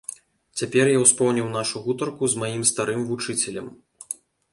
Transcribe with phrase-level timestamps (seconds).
[0.59, 3.67] Цяпер я ўспомніў нашу гутарку з маім старым вучыцелем.